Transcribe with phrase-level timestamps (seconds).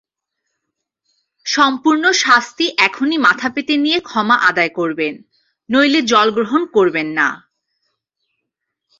[1.45, 5.13] সম্পূর্ণ শাস্তি এখনই মাথা পেতে নিয়ে ক্ষমা আদায় করবেন,
[5.69, 7.27] নইলে জলগ্রহণ করবেন না।